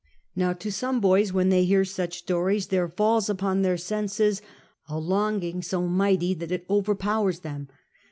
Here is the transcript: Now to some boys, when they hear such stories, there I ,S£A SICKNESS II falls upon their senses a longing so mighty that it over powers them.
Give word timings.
Now 0.35 0.53
to 0.53 0.71
some 0.71 0.99
boys, 0.99 1.31
when 1.31 1.49
they 1.49 1.63
hear 1.63 1.85
such 1.85 2.17
stories, 2.17 2.69
there 2.69 2.85
I 2.85 2.85
,S£A 2.85 2.85
SICKNESS 2.87 2.93
II 2.93 2.97
falls 2.97 3.29
upon 3.29 3.61
their 3.61 3.77
senses 3.77 4.41
a 4.89 4.97
longing 4.97 5.61
so 5.61 5.85
mighty 5.87 6.33
that 6.33 6.51
it 6.51 6.65
over 6.67 6.95
powers 6.95 7.41
them. 7.41 7.67